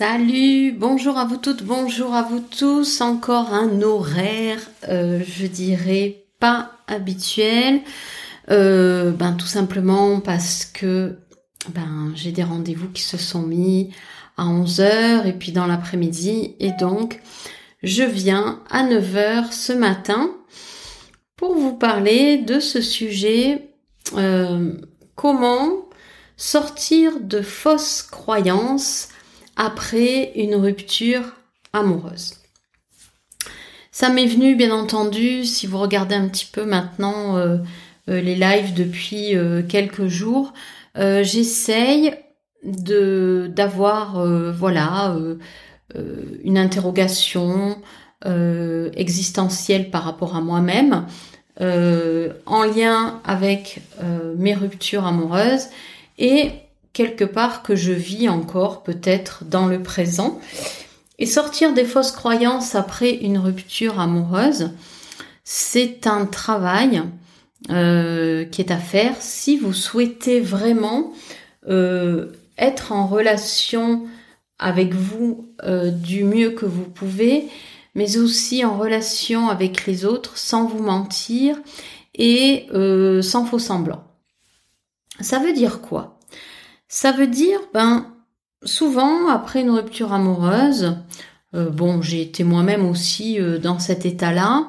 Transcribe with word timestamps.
Salut, 0.00 0.72
bonjour 0.72 1.18
à 1.18 1.26
vous 1.26 1.36
toutes, 1.36 1.62
bonjour 1.62 2.14
à 2.14 2.22
vous 2.22 2.40
tous. 2.40 3.02
Encore 3.02 3.52
un 3.52 3.82
horaire, 3.82 4.58
euh, 4.88 5.22
je 5.28 5.46
dirais 5.46 6.24
pas 6.38 6.72
habituel. 6.86 7.82
Euh, 8.50 9.10
ben 9.10 9.34
tout 9.34 9.46
simplement 9.46 10.20
parce 10.20 10.64
que 10.64 11.18
ben 11.68 12.12
j'ai 12.14 12.32
des 12.32 12.42
rendez-vous 12.42 12.88
qui 12.88 13.02
se 13.02 13.18
sont 13.18 13.42
mis 13.42 13.92
à 14.38 14.44
11h 14.46 15.26
et 15.26 15.34
puis 15.34 15.52
dans 15.52 15.66
l'après-midi 15.66 16.56
et 16.60 16.70
donc 16.80 17.20
je 17.82 18.02
viens 18.02 18.62
à 18.70 18.84
9h 18.84 19.52
ce 19.52 19.74
matin 19.74 20.30
pour 21.36 21.54
vous 21.54 21.74
parler 21.74 22.38
de 22.38 22.58
ce 22.58 22.80
sujet 22.80 23.68
euh, 24.16 24.72
comment 25.14 25.90
sortir 26.38 27.20
de 27.20 27.42
fausses 27.42 28.00
croyances 28.00 29.10
après 29.60 30.32
une 30.36 30.54
rupture 30.54 31.34
amoureuse. 31.74 32.36
Ça 33.92 34.08
m'est 34.08 34.26
venu 34.26 34.56
bien 34.56 34.70
entendu 34.70 35.44
si 35.44 35.66
vous 35.66 35.78
regardez 35.78 36.14
un 36.14 36.28
petit 36.28 36.48
peu 36.50 36.64
maintenant 36.64 37.36
euh, 37.36 37.58
euh, 38.08 38.22
les 38.22 38.36
lives 38.36 38.72
depuis 38.72 39.36
euh, 39.36 39.62
quelques 39.62 40.06
jours, 40.06 40.54
j'essaye 40.96 42.14
de 42.64 43.50
d'avoir 43.54 44.26
voilà 44.52 45.16
une 46.44 46.58
interrogation 46.58 47.80
existentielle 48.24 49.90
par 49.90 50.02
rapport 50.02 50.34
à 50.34 50.40
moi-même 50.40 51.06
en 51.60 52.64
lien 52.64 53.20
avec 53.24 53.80
mes 54.36 54.52
ruptures 54.54 55.06
amoureuses 55.06 55.68
et 56.18 56.50
quelque 57.00 57.24
part 57.24 57.62
que 57.62 57.76
je 57.76 57.92
vis 57.92 58.28
encore 58.28 58.82
peut-être 58.82 59.44
dans 59.46 59.64
le 59.64 59.82
présent. 59.82 60.38
Et 61.18 61.24
sortir 61.24 61.72
des 61.72 61.86
fausses 61.86 62.12
croyances 62.12 62.74
après 62.74 63.14
une 63.14 63.38
rupture 63.38 63.98
amoureuse, 63.98 64.72
c'est 65.42 66.06
un 66.06 66.26
travail 66.26 67.02
euh, 67.70 68.44
qui 68.44 68.60
est 68.60 68.70
à 68.70 68.76
faire 68.76 69.14
si 69.18 69.56
vous 69.56 69.72
souhaitez 69.72 70.40
vraiment 70.40 71.14
euh, 71.70 72.32
être 72.58 72.92
en 72.92 73.06
relation 73.06 74.06
avec 74.58 74.92
vous 74.92 75.48
euh, 75.62 75.90
du 75.90 76.24
mieux 76.24 76.50
que 76.50 76.66
vous 76.66 76.84
pouvez, 76.84 77.48
mais 77.94 78.18
aussi 78.18 78.62
en 78.62 78.76
relation 78.76 79.48
avec 79.48 79.86
les 79.86 80.04
autres 80.04 80.36
sans 80.36 80.66
vous 80.66 80.82
mentir 80.82 81.56
et 82.14 82.66
sans 83.22 83.46
faux 83.46 83.58
semblant. 83.58 84.04
Ça 85.20 85.38
veut 85.38 85.54
dire 85.54 85.80
quoi? 85.80 86.19
Ça 86.90 87.12
veut 87.12 87.28
dire, 87.28 87.60
ben, 87.72 88.04
souvent, 88.64 89.28
après 89.28 89.60
une 89.60 89.70
rupture 89.70 90.12
amoureuse, 90.12 90.96
euh, 91.54 91.70
bon, 91.70 92.02
j'ai 92.02 92.20
été 92.20 92.42
moi-même 92.42 92.84
aussi 92.84 93.40
euh, 93.40 93.58
dans 93.58 93.78
cet 93.78 94.04
état-là, 94.04 94.66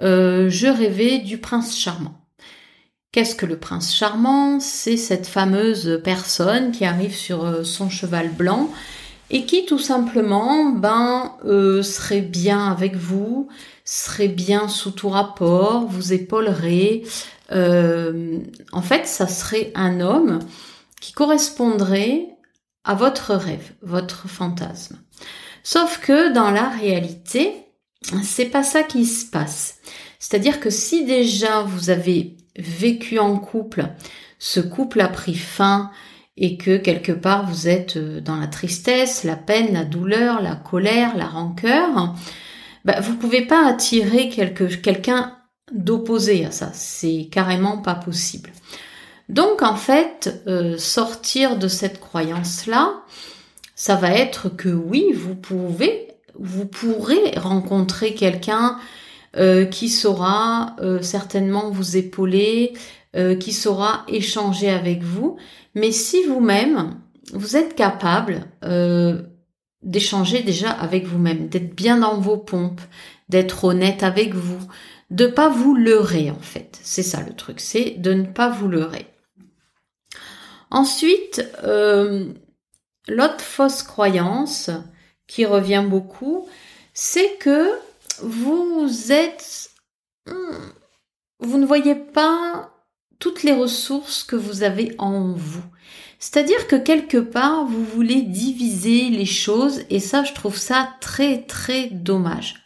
euh, 0.00 0.48
je 0.48 0.68
rêvais 0.68 1.18
du 1.18 1.38
prince 1.38 1.76
charmant. 1.76 2.14
Qu'est-ce 3.10 3.34
que 3.34 3.46
le 3.46 3.58
prince 3.58 3.92
charmant? 3.92 4.60
C'est 4.60 4.96
cette 4.96 5.26
fameuse 5.26 6.00
personne 6.04 6.70
qui 6.70 6.84
arrive 6.84 7.16
sur 7.16 7.66
son 7.66 7.90
cheval 7.90 8.30
blanc 8.30 8.70
et 9.30 9.44
qui 9.44 9.66
tout 9.66 9.80
simplement 9.80 10.66
ben 10.70 11.32
serait 11.82 12.20
bien 12.20 12.70
avec 12.70 12.94
vous, 12.94 13.48
serait 13.84 14.28
bien 14.28 14.68
sous 14.68 14.92
tout 14.92 15.08
rapport, 15.08 15.86
vous 15.88 16.12
épaulerait. 16.12 17.02
en 17.50 18.82
fait, 18.82 19.08
ça 19.08 19.26
serait 19.26 19.72
un 19.74 20.00
homme 20.00 20.38
qui 21.00 21.12
correspondrait 21.12 22.28
à 22.84 22.94
votre 22.94 23.34
rêve, 23.34 23.72
votre 23.82 24.28
fantasme. 24.28 24.98
Sauf 25.62 25.98
que 25.98 26.32
dans 26.32 26.50
la 26.50 26.68
réalité, 26.68 27.52
c'est 28.22 28.46
pas 28.46 28.62
ça 28.62 28.82
qui 28.82 29.04
se 29.04 29.26
passe. 29.28 29.78
C'est-à-dire 30.18 30.60
que 30.60 30.70
si 30.70 31.04
déjà 31.04 31.62
vous 31.62 31.90
avez 31.90 32.36
vécu 32.56 33.18
en 33.18 33.38
couple, 33.38 33.86
ce 34.38 34.60
couple 34.60 35.00
a 35.00 35.08
pris 35.08 35.34
fin 35.34 35.90
et 36.36 36.56
que 36.56 36.78
quelque 36.78 37.12
part 37.12 37.46
vous 37.46 37.68
êtes 37.68 37.96
euh, 37.96 38.20
dans 38.20 38.36
la 38.36 38.46
tristesse, 38.46 39.24
la 39.24 39.36
peine, 39.36 39.74
la 39.74 39.84
douleur, 39.84 40.40
la 40.40 40.56
colère, 40.56 41.16
la 41.16 41.26
rancœur, 41.26 42.14
bah, 42.84 43.00
vous 43.00 43.16
pouvez 43.16 43.42
pas 43.42 43.66
attirer 43.66 44.30
quelqu'un 44.30 45.36
d'opposé 45.72 46.46
à 46.46 46.50
ça. 46.50 46.70
C'est 46.72 47.28
carrément 47.30 47.78
pas 47.78 47.94
possible. 47.94 48.50
Donc 49.30 49.62
en 49.62 49.76
fait, 49.76 50.42
euh, 50.48 50.76
sortir 50.76 51.56
de 51.56 51.68
cette 51.68 52.00
croyance-là, 52.00 53.02
ça 53.76 53.94
va 53.94 54.10
être 54.10 54.48
que 54.48 54.68
oui, 54.68 55.12
vous 55.14 55.36
pouvez, 55.36 56.08
vous 56.34 56.66
pourrez 56.66 57.34
rencontrer 57.36 58.14
quelqu'un 58.14 58.76
euh, 59.36 59.66
qui 59.66 59.88
saura 59.88 60.74
euh, 60.80 61.00
certainement 61.00 61.70
vous 61.70 61.96
épauler, 61.96 62.74
qui 63.40 63.52
saura 63.52 64.04
échanger 64.06 64.70
avec 64.70 65.02
vous, 65.02 65.36
mais 65.74 65.90
si 65.90 66.22
vous-même, 66.22 66.94
vous 67.32 67.56
êtes 67.56 67.74
capable 67.74 68.46
d'échanger 69.82 70.44
déjà 70.44 70.70
avec 70.70 71.06
vous-même, 71.06 71.48
d'être 71.48 71.74
bien 71.74 71.96
dans 71.96 72.20
vos 72.20 72.36
pompes, 72.36 72.80
d'être 73.28 73.64
honnête 73.64 74.04
avec 74.04 74.32
vous, 74.36 74.60
de 75.10 75.26
pas 75.26 75.48
vous 75.48 75.74
leurrer 75.74 76.30
en 76.30 76.38
fait. 76.38 76.78
C'est 76.84 77.02
ça 77.02 77.20
le 77.26 77.34
truc, 77.34 77.58
c'est 77.58 77.96
de 77.98 78.12
ne 78.12 78.26
pas 78.26 78.48
vous 78.48 78.68
leurrer. 78.68 79.06
Ensuite, 80.70 81.44
euh, 81.64 82.32
l'autre 83.08 83.40
fausse 83.40 83.82
croyance 83.82 84.70
qui 85.26 85.44
revient 85.44 85.84
beaucoup, 85.86 86.48
c'est 86.94 87.36
que 87.38 87.70
vous 88.22 89.10
êtes... 89.10 89.70
Hmm, 90.26 90.70
vous 91.40 91.58
ne 91.58 91.66
voyez 91.66 91.94
pas 91.94 92.70
toutes 93.18 93.42
les 93.42 93.52
ressources 93.52 94.22
que 94.22 94.36
vous 94.36 94.62
avez 94.62 94.94
en 94.98 95.32
vous. 95.32 95.62
C'est-à-dire 96.18 96.66
que 96.66 96.76
quelque 96.76 97.16
part, 97.16 97.64
vous 97.64 97.84
voulez 97.84 98.22
diviser 98.22 99.08
les 99.08 99.26
choses 99.26 99.82
et 99.88 100.00
ça, 100.00 100.22
je 100.22 100.34
trouve 100.34 100.56
ça 100.56 100.90
très 101.00 101.42
très 101.42 101.86
dommage. 101.86 102.62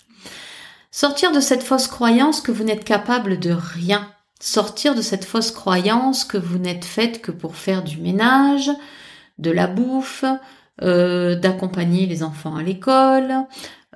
Sortir 0.91 1.33
de 1.33 1.41
cette 1.41 1.63
fausse 1.63 1.87
croyance 1.87 2.41
que 2.41 2.53
vous 2.53 2.65
n'êtes 2.65 2.85
capable 2.85 3.39
de 3.39 3.53
rien, 3.53 4.14
sortir 4.45 4.95
de 4.95 5.01
cette 5.01 5.25
fausse 5.25 5.51
croyance 5.51 6.23
que 6.27 6.37
vous 6.37 6.59
n'êtes 6.59 6.85
faite 6.85 7.23
que 7.23 7.31
pour 7.31 7.57
faire 7.57 7.83
du 7.83 7.97
ménage, 7.97 8.71
de 9.39 9.51
la 9.51 9.67
bouffe, 9.67 10.27
euh, 10.83 11.35
d'accompagner 11.35 12.05
les 12.05 12.23
enfants 12.23 12.55
à 12.55 12.63
l'école, 12.63 13.33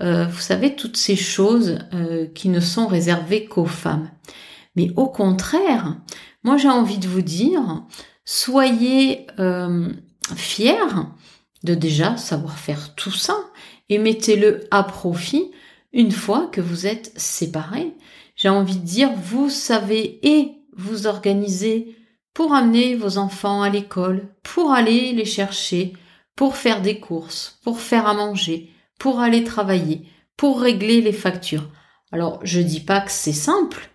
euh, 0.01 0.25
vous 0.25 0.41
savez, 0.41 0.75
toutes 0.75 0.97
ces 0.97 1.17
choses 1.17 1.81
euh, 1.93 2.27
qui 2.35 2.49
ne 2.49 2.61
sont 2.61 2.87
réservées 2.87 3.45
qu'aux 3.45 3.67
femmes. 3.67 4.09
Mais 4.75 4.91
au 4.97 5.07
contraire, 5.09 5.99
moi 6.43 6.57
j'ai 6.57 6.71
envie 6.71 6.99
de 6.99 7.09
vous 7.09 7.21
dire, 7.21 7.85
soyez 8.25 9.27
fiers 10.35 10.77
de 11.63 11.75
déjà 11.75 12.17
savoir 12.17 12.59
faire 12.59 12.95
tout 12.95 13.11
ça 13.11 13.37
et 13.91 13.99
mettez-le 13.99 14.61
à 14.71 14.83
profit 14.83 15.51
une 15.93 16.13
fois 16.13 16.47
que 16.47 16.63
vous 16.63 16.87
êtes 16.87 17.13
séparés 17.17 17.93
j'ai 18.39 18.49
envie 18.49 18.79
de 18.79 18.85
dire, 18.85 19.13
vous 19.13 19.51
savez 19.51 20.21
et 20.23 20.53
vous 20.77 21.09
organiser 21.09 21.97
pour 22.33 22.55
amener 22.55 22.95
vos 22.95 23.19
enfants 23.19 23.63
à 23.63 23.69
l'école, 23.69 24.29
pour 24.45 24.71
aller 24.73 25.13
les 25.13 25.25
chercher, 25.25 25.93
pour 26.37 26.57
faire 26.57 26.81
des 26.81 27.01
courses, 27.01 27.59
pour 27.65 27.81
faire 27.81 28.07
à 28.07 28.15
manger, 28.15 28.73
pour 29.01 29.19
aller 29.19 29.43
travailler, 29.43 30.07
pour 30.37 30.61
régler 30.61 31.01
les 31.01 31.13
factures. 31.13 31.69
Alors, 32.13 32.39
je 32.45 32.61
dis 32.61 32.79
pas 32.79 33.01
que 33.01 33.11
c'est 33.11 33.33
simple, 33.33 33.91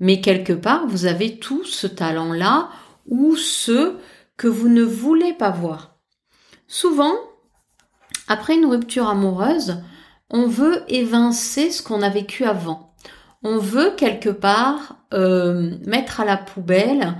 mais 0.00 0.22
quelque 0.22 0.54
part, 0.54 0.86
vous 0.86 1.04
avez 1.04 1.38
tout 1.38 1.64
ce 1.64 1.86
talent-là 1.86 2.70
ou 3.06 3.36
ce 3.36 3.96
que 4.38 4.48
vous 4.48 4.70
ne 4.70 4.82
voulez 4.82 5.34
pas 5.34 5.50
voir. 5.50 5.98
Souvent, 6.68 7.14
après 8.28 8.54
une 8.54 8.66
rupture 8.66 9.08
amoureuse, 9.08 9.82
on 10.30 10.46
veut 10.46 10.84
évincer 10.88 11.70
ce 11.70 11.82
qu'on 11.82 12.00
a 12.00 12.08
vécu 12.08 12.44
avant 12.44 12.88
on 13.42 13.58
veut 13.58 13.92
quelque 13.96 14.28
part 14.28 14.96
euh, 15.14 15.76
mettre 15.86 16.20
à 16.20 16.24
la 16.24 16.36
poubelle 16.36 17.16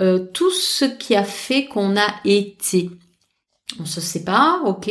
euh, 0.00 0.18
tout 0.18 0.50
ce 0.50 0.84
qui 0.84 1.14
a 1.14 1.24
fait 1.24 1.66
qu'on 1.66 1.96
a 1.96 2.14
été. 2.24 2.90
On 3.80 3.84
se 3.84 4.00
sépare, 4.00 4.64
ok. 4.66 4.90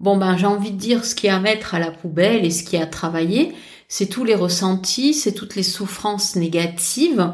Bon 0.00 0.16
ben 0.16 0.36
j'ai 0.36 0.46
envie 0.46 0.72
de 0.72 0.78
dire 0.78 1.04
ce 1.04 1.14
qui 1.14 1.28
a 1.28 1.36
à 1.36 1.40
mettre 1.40 1.74
à 1.74 1.78
la 1.78 1.92
poubelle 1.92 2.44
et 2.44 2.50
ce 2.50 2.64
qui 2.64 2.76
a 2.76 2.86
travaillé, 2.86 3.54
c'est 3.88 4.08
tous 4.08 4.24
les 4.24 4.34
ressentis, 4.34 5.14
c'est 5.14 5.32
toutes 5.32 5.54
les 5.54 5.62
souffrances 5.62 6.34
négatives 6.34 7.32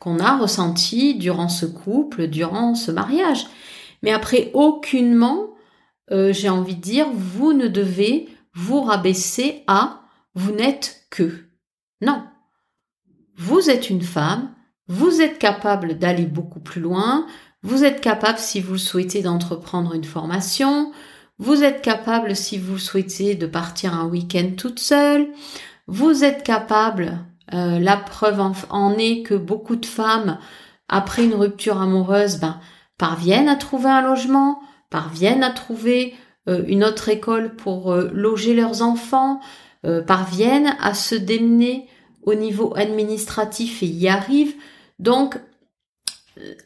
qu'on 0.00 0.18
a 0.18 0.38
ressenties 0.38 1.16
durant 1.16 1.48
ce 1.48 1.66
couple, 1.66 2.28
durant 2.28 2.74
ce 2.74 2.90
mariage. 2.90 3.46
Mais 4.02 4.12
après, 4.12 4.50
aucunement, 4.54 5.50
euh, 6.10 6.32
j'ai 6.32 6.48
envie 6.48 6.76
de 6.76 6.80
dire, 6.80 7.08
vous 7.12 7.52
ne 7.52 7.68
devez 7.68 8.28
vous 8.54 8.80
rabaisser 8.80 9.64
à 9.66 10.02
vous 10.34 10.52
n'êtes 10.52 11.06
que. 11.10 11.47
Non. 12.00 12.24
Vous 13.36 13.70
êtes 13.70 13.90
une 13.90 14.02
femme, 14.02 14.54
vous 14.88 15.20
êtes 15.20 15.38
capable 15.38 15.98
d'aller 15.98 16.26
beaucoup 16.26 16.60
plus 16.60 16.80
loin, 16.80 17.26
vous 17.62 17.84
êtes 17.84 18.00
capable, 18.00 18.38
si 18.38 18.60
vous 18.60 18.72
le 18.72 18.78
souhaitez, 18.78 19.22
d'entreprendre 19.22 19.94
une 19.94 20.04
formation, 20.04 20.92
Vous 21.40 21.62
êtes 21.62 21.82
capable, 21.82 22.34
si 22.34 22.58
vous 22.58 22.78
souhaitez, 22.78 23.36
de 23.36 23.46
partir 23.46 23.94
un 23.94 24.06
week-end 24.06 24.52
toute 24.56 24.80
seule. 24.80 25.28
Vous 25.86 26.24
êtes 26.24 26.42
capable, 26.42 27.18
euh, 27.54 27.78
la 27.78 27.96
preuve 27.96 28.40
en, 28.70 28.92
est 28.98 29.22
que 29.22 29.34
beaucoup 29.34 29.76
de 29.76 29.86
femmes, 29.86 30.38
après 30.88 31.24
une 31.24 31.34
rupture 31.34 31.80
amoureuse, 31.80 32.38
ben, 32.38 32.60
parviennent 32.98 33.48
à 33.48 33.54
trouver 33.54 33.88
un 33.88 34.02
logement, 34.02 34.60
parviennent 34.90 35.44
à 35.44 35.50
trouver 35.50 36.14
euh, 36.48 36.64
une 36.66 36.82
autre 36.82 37.08
école 37.08 37.54
pour 37.54 37.92
euh, 37.92 38.10
loger 38.12 38.54
leurs 38.54 38.82
enfants, 38.82 39.40
parviennent 40.06 40.76
à 40.80 40.94
se 40.94 41.14
démener 41.14 41.88
au 42.22 42.34
niveau 42.34 42.74
administratif 42.76 43.82
et 43.82 43.86
y 43.86 44.08
arrivent. 44.08 44.54
Donc, 44.98 45.38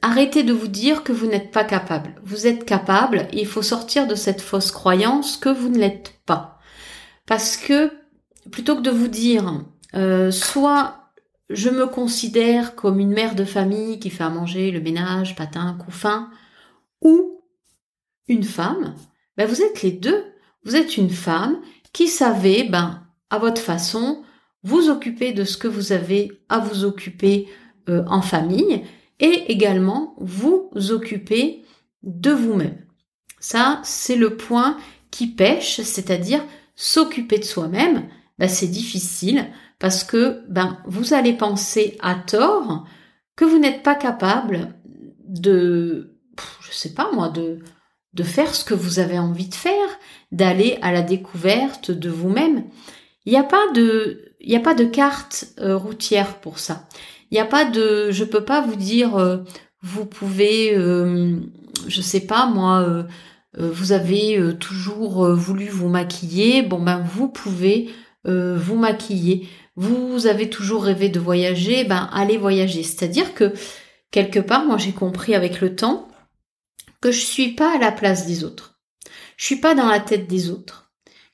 arrêtez 0.01 0.43
de 0.43 0.53
vous 0.53 0.69
dire 0.69 1.05
que 1.05 1.13
vous 1.13 1.27
n'êtes 1.27 1.51
pas 1.51 1.65
capable. 1.65 2.15
Vous 2.25 2.47
êtes 2.47 2.65
capable 2.65 3.29
et 3.33 3.41
il 3.41 3.47
faut 3.47 3.63
sortir 3.63 4.07
de 4.07 4.15
cette 4.15 4.41
fausse 4.41 4.71
croyance 4.71 5.37
que 5.37 5.49
vous 5.49 5.69
ne 5.69 5.79
l'êtes 5.79 6.15
pas. 6.27 6.59
Parce 7.27 7.57
que 7.57 7.93
plutôt 8.51 8.77
que 8.77 8.83
de 8.83 8.91
vous 8.91 9.09
dire 9.09 9.63
euh, 9.95 10.31
soit 10.31 11.03
je 11.51 11.69
me 11.69 11.87
considère 11.87 12.75
comme 12.75 12.99
une 12.99 13.13
mère 13.13 13.35
de 13.35 13.45
famille 13.45 13.99
qui 13.99 14.11
fait 14.11 14.25
à 14.25 14.31
manger, 14.31 14.71
le 14.71 14.81
ménage, 14.81 15.37
patin, 15.37 15.77
couffin, 15.85 16.31
ou 17.03 17.43
une 18.27 18.45
femme, 18.45 18.95
ben 19.37 19.47
vous 19.47 19.63
êtes 19.63 19.83
les 19.83 19.93
deux. 19.93 20.25
Vous 20.65 20.77
êtes 20.77 20.97
une 20.97 21.11
femme 21.11 21.61
qui 21.93 22.09
savait, 22.09 22.65
ben, 22.65 23.02
à 23.33 23.39
votre 23.39 23.63
façon, 23.63 24.23
vous 24.63 24.91
occuper 24.91 25.33
de 25.33 25.45
ce 25.45 25.57
que 25.57 25.67
vous 25.67 25.93
avez 25.93 26.43
à 26.51 26.59
vous 26.59 26.85
occuper 26.85 27.49
euh, 27.89 28.05
en 28.07 28.21
famille 28.21 28.83
et 29.21 29.51
également 29.51 30.15
vous 30.19 30.71
occuper 30.91 31.65
de 32.03 32.31
vous-même. 32.31 32.77
Ça, 33.41 33.81
c'est 33.85 34.17
le 34.17 34.37
point 34.37 34.77
qui 35.11 35.27
pêche, 35.29 35.81
c'est-à-dire 35.81 36.45
s'occuper 36.77 37.39
de 37.39 37.45
soi-même, 37.45 38.07
ben, 38.39 38.49
c'est 38.49 38.69
difficile 38.69 39.47
parce 39.79 40.05
que 40.05 40.43
ben, 40.49 40.79
vous 40.87 41.15
allez 41.15 41.33
penser 41.33 41.97
à 42.01 42.15
tort 42.15 42.87
que 43.35 43.47
vous 43.47 43.59
n'êtes 43.59 43.83
pas 43.83 43.95
capable 43.95 44.75
de, 45.27 46.19
je 46.61 46.73
sais 46.73 46.93
pas 46.93 47.11
moi, 47.13 47.31
de, 47.31 47.61
de 48.13 48.23
faire 48.23 48.55
ce 48.55 48.65
que 48.65 48.75
vous 48.75 48.99
avez 48.99 49.19
envie 49.19 49.49
de 49.49 49.55
faire, 49.55 49.89
d'aller 50.33 50.79
à 50.83 50.93
la 50.93 51.03
découverte 51.03 51.91
de 51.91 52.11
vous-même. 52.11 52.65
Il 53.25 53.33
n'y 53.33 53.39
a 53.39 53.45
pas 53.45 53.71
de, 53.73 54.35
a 54.53 54.61
pas 54.61 54.75
de 54.75 54.85
carte 54.85 55.47
euh, 55.61 55.77
routière 55.77 56.41
pour 56.41 56.59
ça. 56.59 56.89
Il 57.31 57.35
n'y 57.35 57.41
a 57.41 57.47
pas 57.47 57.65
de, 57.65 58.11
je 58.11 58.25
peux 58.25 58.45
pas 58.45 58.61
vous 58.61 58.77
dire, 58.77 59.17
euh, 59.17 59.39
vous 59.81 60.07
pouvez, 60.07 60.77
euh, 60.77 61.37
je 61.87 62.03
sais 62.03 62.21
pas 62.21 62.47
moi, 62.47 63.07
vous 63.59 63.93
avez 63.93 64.57
toujours 64.59 65.35
voulu 65.35 65.69
vous 65.69 65.89
maquiller, 65.89 66.63
bon 66.63 66.81
ben 66.81 67.01
vous 67.01 67.29
pouvez 67.29 67.91
vous 68.25 68.77
maquiller. 68.77 69.49
Vous 69.77 70.27
avez 70.27 70.49
toujours 70.49 70.85
rêvé 70.85 71.09
de 71.09 71.21
voyager, 71.21 71.85
ben 71.85 72.09
allez 72.13 72.39
voyager. 72.39 72.83
C'est-à-dire 72.83 73.35
que 73.35 73.53
quelque 74.11 74.39
part, 74.39 74.65
moi 74.65 74.79
j'ai 74.79 74.93
compris 74.93 75.35
avec 75.35 75.61
le 75.61 75.75
temps 75.75 76.09
que 77.01 77.11
je 77.11 77.21
suis 77.21 77.55
pas 77.55 77.75
à 77.75 77.79
la 77.79 77.93
place 77.93 78.27
des 78.27 78.45
autres. 78.45 78.79
Je 79.37 79.45
suis 79.45 79.57
pas 79.57 79.75
dans 79.75 79.89
la 79.89 80.01
tête 80.01 80.29
des 80.29 80.51
autres 80.51 80.82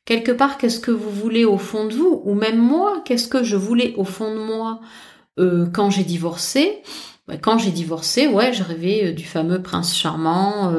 quelque 0.09 0.33
part, 0.33 0.57
qu'est-ce 0.57 0.81
que 0.81 0.91
vous 0.91 1.11
voulez 1.11 1.45
au 1.45 1.59
fond 1.59 1.87
de 1.87 1.93
vous 1.93 2.23
Ou 2.25 2.33
même 2.33 2.57
moi, 2.57 3.03
qu'est-ce 3.05 3.29
que 3.29 3.45
je 3.45 3.57
voulais 3.57 3.93
au 3.99 4.05
fond 4.05 4.35
de 4.35 4.41
moi? 4.41 4.81
Euh, 5.39 5.67
quand 5.71 5.91
j'ai 5.91 6.03
divorcé 6.03 6.79
Quand 7.43 7.59
j'ai 7.59 7.71
divorcé, 7.73 8.27
ouais, 8.27 8.55
je 8.55 8.63
rêvais 8.63 9.09
euh, 9.09 9.13
du 9.13 9.25
fameux 9.25 9.61
prince 9.61 9.95
charmant. 9.95 10.73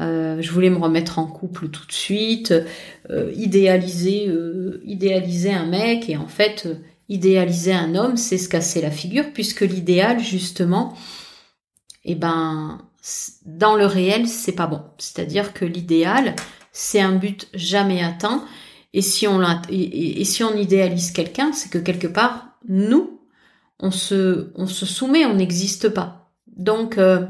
Euh, 0.00 0.40
je 0.40 0.52
voulais 0.52 0.70
me 0.70 0.78
remettre 0.78 1.18
en 1.18 1.26
couple 1.26 1.68
tout 1.68 1.84
de 1.84 1.92
suite, 1.92 2.54
idéaliser, 3.34 4.30
idéaliser 4.84 5.52
un 5.52 5.66
mec 5.66 6.08
et 6.08 6.16
en 6.16 6.28
fait 6.28 6.68
idéaliser 7.10 7.74
un 7.74 7.94
homme, 7.96 8.16
c'est 8.16 8.38
se 8.38 8.48
casser 8.48 8.80
la 8.80 8.90
figure 8.92 9.32
puisque 9.34 9.60
l'idéal 9.60 10.20
justement, 10.20 10.96
eh 12.06 12.14
ben 12.14 12.78
dans 13.44 13.74
le 13.74 13.84
réel 13.84 14.26
c'est 14.26 14.52
pas 14.52 14.68
bon. 14.68 14.80
C'est-à-dire 14.96 15.52
que 15.52 15.66
l'idéal 15.66 16.34
c'est 16.72 17.00
un 17.00 17.16
but 17.16 17.48
jamais 17.54 18.02
atteint. 18.02 18.44
Et 18.92 19.02
si 19.02 19.28
on, 19.28 19.40
et, 19.68 20.24
si 20.24 20.42
on 20.42 20.56
idéalise 20.56 21.12
quelqu'un, 21.12 21.52
c'est 21.52 21.70
que 21.70 21.78
quelque 21.78 22.08
part, 22.08 22.56
nous, 22.68 23.20
on 23.78 23.90
se, 23.90 24.50
on 24.56 24.66
se 24.66 24.86
soumet, 24.86 25.24
on 25.26 25.34
n'existe 25.34 25.88
pas. 25.88 26.32
Donc, 26.46 26.98
euh, 26.98 27.26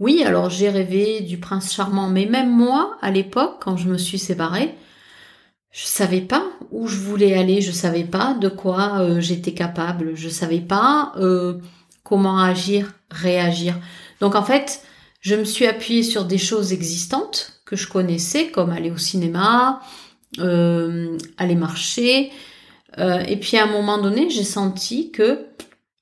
oui, 0.00 0.24
alors 0.24 0.50
j'ai 0.50 0.68
rêvé 0.68 1.20
du 1.20 1.38
prince 1.38 1.72
charmant, 1.72 2.08
mais 2.08 2.26
même 2.26 2.50
moi, 2.50 2.98
à 3.00 3.10
l'époque, 3.10 3.58
quand 3.60 3.76
je 3.76 3.88
me 3.88 3.96
suis 3.96 4.18
séparée, 4.18 4.74
je 5.70 5.86
savais 5.86 6.20
pas 6.20 6.44
où 6.70 6.86
je 6.86 6.98
voulais 6.98 7.34
aller, 7.34 7.60
je 7.60 7.72
savais 7.72 8.04
pas 8.04 8.34
de 8.34 8.48
quoi 8.48 9.00
euh, 9.00 9.20
j'étais 9.20 9.54
capable, 9.54 10.14
je 10.14 10.28
savais 10.28 10.60
pas 10.60 11.12
euh, 11.16 11.58
comment 12.02 12.38
agir, 12.38 12.92
réagir. 13.10 13.76
Donc 14.20 14.34
en 14.34 14.44
fait, 14.44 14.82
je 15.20 15.34
me 15.34 15.44
suis 15.44 15.66
appuyée 15.66 16.02
sur 16.02 16.24
des 16.24 16.38
choses 16.38 16.72
existantes 16.72 17.53
que 17.64 17.76
je 17.76 17.88
connaissais, 17.88 18.50
comme 18.50 18.70
aller 18.70 18.90
au 18.90 18.98
cinéma, 18.98 19.80
euh, 20.38 21.16
aller 21.36 21.54
marcher. 21.54 22.30
Euh, 22.98 23.20
et 23.26 23.36
puis 23.36 23.56
à 23.56 23.64
un 23.64 23.70
moment 23.70 23.98
donné, 23.98 24.30
j'ai 24.30 24.44
senti 24.44 25.10
que 25.10 25.46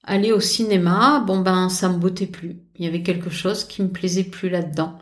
aller 0.05 0.33
au 0.33 0.41
cinéma, 0.41 1.23
bon 1.27 1.41
ben 1.41 1.69
ça 1.69 1.89
me 1.89 1.99
bottait 1.99 2.27
plus. 2.27 2.57
Il 2.77 2.85
y 2.85 2.89
avait 2.89 3.03
quelque 3.03 3.31
chose 3.31 3.65
qui 3.65 3.83
me 3.83 3.89
plaisait 3.89 4.25
plus 4.25 4.49
là-dedans. 4.49 4.99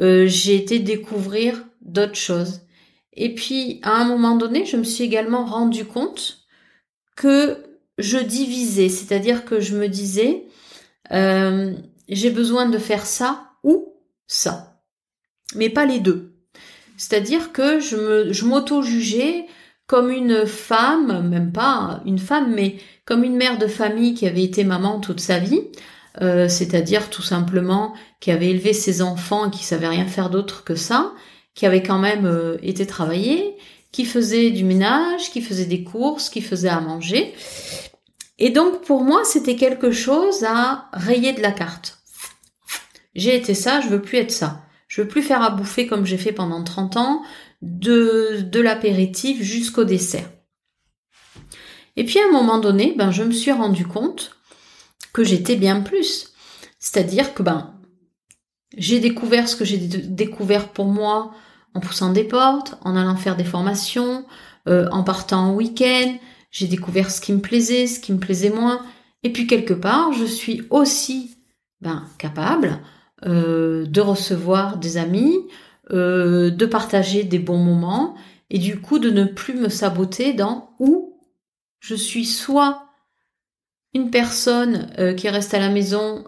Euh, 0.00 0.26
j'ai 0.26 0.56
été 0.56 0.80
découvrir 0.80 1.62
d'autres 1.82 2.16
choses. 2.16 2.62
Et 3.12 3.34
puis 3.34 3.80
à 3.82 3.92
un 3.92 4.04
moment 4.06 4.36
donné, 4.36 4.64
je 4.64 4.76
me 4.76 4.84
suis 4.84 5.04
également 5.04 5.44
rendu 5.44 5.84
compte 5.84 6.38
que 7.16 7.62
je 7.98 8.18
divisais, 8.18 8.88
c'est-à-dire 8.88 9.44
que 9.44 9.60
je 9.60 9.76
me 9.76 9.88
disais 9.88 10.46
j'ai 12.08 12.30
besoin 12.30 12.68
de 12.68 12.78
faire 12.78 13.06
ça 13.06 13.52
ou 13.62 13.94
ça 14.26 14.73
mais 15.54 15.70
pas 15.70 15.86
les 15.86 16.00
deux. 16.00 16.32
C'est-à-dire 16.96 17.52
que 17.52 17.80
je 17.80 18.44
m'auto-jugeais 18.44 19.46
comme 19.86 20.10
une 20.10 20.46
femme, 20.46 21.28
même 21.28 21.52
pas 21.52 22.00
une 22.06 22.18
femme, 22.18 22.54
mais 22.54 22.76
comme 23.04 23.24
une 23.24 23.36
mère 23.36 23.58
de 23.58 23.66
famille 23.66 24.14
qui 24.14 24.26
avait 24.26 24.44
été 24.44 24.64
maman 24.64 25.00
toute 25.00 25.20
sa 25.20 25.38
vie, 25.38 25.62
euh, 26.22 26.48
c'est-à-dire 26.48 27.10
tout 27.10 27.22
simplement 27.22 27.92
qui 28.20 28.30
avait 28.30 28.50
élevé 28.50 28.72
ses 28.72 29.02
enfants 29.02 29.48
et 29.48 29.50
qui 29.50 29.64
savait 29.64 29.88
rien 29.88 30.06
faire 30.06 30.30
d'autre 30.30 30.64
que 30.64 30.76
ça, 30.76 31.12
qui 31.54 31.66
avait 31.66 31.82
quand 31.82 31.98
même 31.98 32.26
euh, 32.26 32.56
été 32.62 32.86
travailler, 32.86 33.56
qui 33.92 34.04
faisait 34.04 34.50
du 34.50 34.64
ménage, 34.64 35.30
qui 35.30 35.42
faisait 35.42 35.66
des 35.66 35.84
courses, 35.84 36.30
qui 36.30 36.40
faisait 36.40 36.68
à 36.68 36.80
manger. 36.80 37.34
Et 38.38 38.50
donc 38.50 38.82
pour 38.82 39.02
moi, 39.02 39.22
c'était 39.24 39.56
quelque 39.56 39.90
chose 39.90 40.44
à 40.44 40.88
rayer 40.92 41.32
de 41.32 41.42
la 41.42 41.52
carte. 41.52 41.98
J'ai 43.14 43.36
été 43.36 43.54
ça, 43.54 43.80
je 43.80 43.88
veux 43.88 44.02
plus 44.02 44.18
être 44.18 44.32
ça. 44.32 44.63
Je 44.94 45.02
veux 45.02 45.08
plus 45.08 45.22
faire 45.22 45.42
à 45.42 45.50
bouffer 45.50 45.88
comme 45.88 46.06
j'ai 46.06 46.18
fait 46.18 46.30
pendant 46.30 46.62
30 46.62 46.96
ans, 46.98 47.22
de, 47.62 48.42
de 48.42 48.60
l'apéritif 48.60 49.42
jusqu'au 49.42 49.82
dessert. 49.82 50.30
Et 51.96 52.04
puis 52.04 52.20
à 52.20 52.28
un 52.28 52.30
moment 52.30 52.58
donné, 52.58 52.94
ben, 52.96 53.10
je 53.10 53.24
me 53.24 53.32
suis 53.32 53.50
rendu 53.50 53.84
compte 53.84 54.36
que 55.12 55.24
j'étais 55.24 55.56
bien 55.56 55.80
plus. 55.80 56.32
C'est-à-dire 56.78 57.34
que 57.34 57.42
ben, 57.42 57.74
j'ai 58.76 59.00
découvert 59.00 59.48
ce 59.48 59.56
que 59.56 59.64
j'ai 59.64 59.78
découvert 59.78 60.68
pour 60.68 60.86
moi 60.86 61.34
en 61.74 61.80
poussant 61.80 62.12
des 62.12 62.22
portes, 62.22 62.78
en 62.82 62.94
allant 62.94 63.16
faire 63.16 63.34
des 63.34 63.42
formations, 63.42 64.24
euh, 64.68 64.88
en 64.92 65.02
partant 65.02 65.48
en 65.48 65.54
week-end. 65.54 66.18
J'ai 66.52 66.68
découvert 66.68 67.10
ce 67.10 67.20
qui 67.20 67.32
me 67.32 67.40
plaisait, 67.40 67.88
ce 67.88 67.98
qui 67.98 68.12
me 68.12 68.20
plaisait 68.20 68.50
moins. 68.50 68.80
Et 69.24 69.32
puis 69.32 69.48
quelque 69.48 69.74
part, 69.74 70.12
je 70.12 70.24
suis 70.24 70.62
aussi 70.70 71.36
ben, 71.80 72.06
capable 72.16 72.78
euh, 73.26 73.86
de 73.86 74.00
recevoir 74.00 74.76
des 74.76 74.98
amis, 74.98 75.34
euh, 75.90 76.50
de 76.50 76.66
partager 76.66 77.24
des 77.24 77.38
bons 77.38 77.58
moments 77.58 78.14
et 78.50 78.58
du 78.58 78.80
coup 78.80 78.98
de 78.98 79.10
ne 79.10 79.24
plus 79.24 79.54
me 79.54 79.68
saboter 79.68 80.34
dans 80.34 80.74
où 80.78 81.18
je 81.80 81.94
suis 81.94 82.26
soit 82.26 82.86
une 83.94 84.10
personne 84.10 84.90
euh, 84.98 85.14
qui 85.14 85.28
reste 85.28 85.54
à 85.54 85.58
la 85.58 85.70
maison 85.70 86.24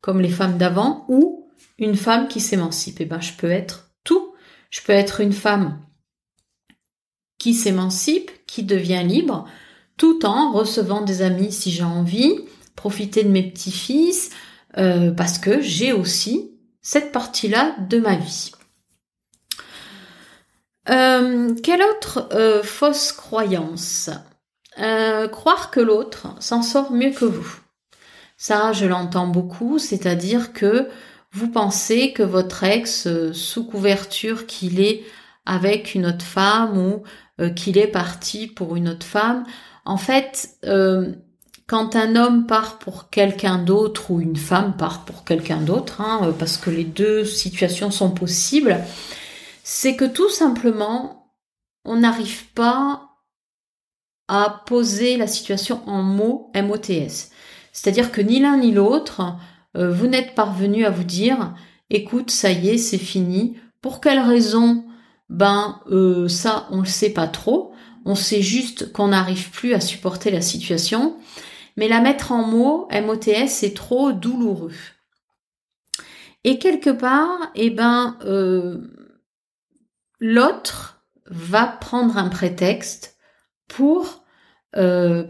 comme 0.00 0.20
les 0.20 0.28
femmes 0.28 0.58
d'avant 0.58 1.06
ou 1.08 1.48
une 1.78 1.96
femme 1.96 2.28
qui 2.28 2.40
s'émancipe. 2.40 3.00
Et 3.00 3.04
eh 3.04 3.06
ben 3.06 3.20
je 3.20 3.32
peux 3.32 3.50
être 3.50 3.90
tout. 4.04 4.34
Je 4.70 4.82
peux 4.82 4.92
être 4.92 5.20
une 5.20 5.32
femme 5.32 5.80
qui 7.38 7.54
s'émancipe, 7.54 8.30
qui 8.46 8.62
devient 8.62 9.04
libre, 9.06 9.48
tout 9.96 10.26
en 10.26 10.52
recevant 10.52 11.00
des 11.00 11.22
amis 11.22 11.52
si 11.52 11.70
j'ai 11.70 11.82
envie, 11.82 12.40
profiter 12.74 13.24
de 13.24 13.30
mes 13.30 13.50
petits-fils, 13.50 14.30
euh, 14.78 15.10
parce 15.10 15.38
que 15.38 15.60
j'ai 15.60 15.92
aussi 15.92 16.52
cette 16.82 17.10
partie-là 17.10 17.76
de 17.88 17.98
ma 17.98 18.16
vie. 18.16 18.52
Euh, 20.90 21.54
quelle 21.62 21.82
autre 21.82 22.28
euh, 22.32 22.62
fausse 22.62 23.12
croyance? 23.12 24.10
Croire 25.32 25.70
que 25.70 25.80
l'autre 25.80 26.34
s'en 26.38 26.60
sort 26.60 26.92
mieux 26.92 27.10
que 27.10 27.24
vous. 27.24 27.60
Ça, 28.36 28.74
je 28.74 28.84
l'entends 28.84 29.26
beaucoup, 29.26 29.78
c'est-à-dire 29.78 30.52
que 30.52 30.90
vous 31.32 31.48
pensez 31.48 32.12
que 32.12 32.22
votre 32.22 32.62
ex, 32.62 33.08
sous 33.32 33.64
couverture 33.66 34.46
qu'il 34.46 34.80
est 34.80 35.02
avec 35.46 35.94
une 35.94 36.04
autre 36.04 36.26
femme 36.26 36.76
ou 36.76 37.02
qu'il 37.54 37.78
est 37.78 37.86
parti 37.86 38.48
pour 38.48 38.76
une 38.76 38.90
autre 38.90 39.06
femme, 39.06 39.44
en 39.86 39.96
fait, 39.96 40.50
quand 41.66 41.96
un 41.96 42.14
homme 42.14 42.46
part 42.46 42.78
pour 42.78 43.10
quelqu'un 43.10 43.58
d'autre 43.58 44.10
ou 44.10 44.20
une 44.20 44.36
femme 44.36 44.76
part 44.76 45.04
pour 45.04 45.24
quelqu'un 45.24 45.60
d'autre, 45.60 46.00
hein, 46.00 46.32
parce 46.38 46.56
que 46.56 46.70
les 46.70 46.84
deux 46.84 47.24
situations 47.24 47.90
sont 47.90 48.10
possibles, 48.10 48.78
c'est 49.64 49.96
que 49.96 50.04
tout 50.04 50.30
simplement, 50.30 51.32
on 51.84 51.96
n'arrive 51.96 52.46
pas 52.52 53.10
à 54.28 54.62
poser 54.66 55.16
la 55.16 55.26
situation 55.26 55.82
en 55.86 56.02
mots 56.02 56.50
MOTS. 56.54 57.30
C'est-à-dire 57.72 58.12
que 58.12 58.20
ni 58.20 58.40
l'un 58.40 58.58
ni 58.58 58.72
l'autre, 58.72 59.36
euh, 59.76 59.92
vous 59.92 60.06
n'êtes 60.06 60.34
parvenu 60.34 60.84
à 60.84 60.90
vous 60.90 61.04
dire, 61.04 61.54
écoute, 61.90 62.30
ça 62.30 62.50
y 62.50 62.70
est, 62.70 62.78
c'est 62.78 62.98
fini. 62.98 63.56
Pour 63.80 64.00
quelle 64.00 64.20
raison? 64.20 64.84
Ben, 65.28 65.80
euh, 65.90 66.28
ça, 66.28 66.68
on 66.70 66.80
le 66.80 66.86
sait 66.86 67.10
pas 67.10 67.26
trop. 67.26 67.72
On 68.04 68.14
sait 68.14 68.42
juste 68.42 68.92
qu'on 68.92 69.08
n'arrive 69.08 69.50
plus 69.50 69.74
à 69.74 69.80
supporter 69.80 70.30
la 70.30 70.40
situation. 70.40 71.16
Mais 71.76 71.88
la 71.88 72.00
mettre 72.00 72.32
en 72.32 72.46
mots, 72.46 72.88
MOTS, 72.90 73.48
c'est 73.48 73.74
trop 73.74 74.12
douloureux. 74.12 74.72
Et 76.44 76.58
quelque 76.58 76.90
part, 76.90 77.50
eh 77.54 77.70
ben, 77.70 78.16
euh, 78.24 78.80
l'autre 80.20 81.02
va 81.26 81.66
prendre 81.66 82.16
un 82.18 82.28
prétexte 82.28 83.16
pour 83.68 84.24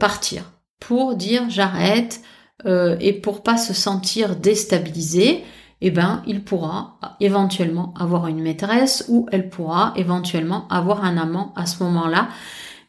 partir, 0.00 0.50
pour 0.81 1.15
dire 1.15 1.49
j'arrête, 1.49 2.21
euh, 2.65 2.97
et 3.00 3.12
pour 3.12 3.43
pas 3.43 3.59
se 3.59 3.75
sentir 3.75 4.37
déstabilisé, 4.37 5.45
eh 5.83 5.91
ben, 5.91 6.23
il 6.26 6.43
pourra 6.43 6.99
éventuellement 7.21 7.93
avoir 7.99 8.29
une 8.29 8.41
maîtresse 8.41 9.05
ou 9.09 9.26
elle 9.31 9.50
pourra 9.50 9.93
éventuellement 9.97 10.67
avoir 10.69 11.05
un 11.05 11.19
amant 11.19 11.53
à 11.55 11.67
ce 11.67 11.83
moment-là. 11.83 12.29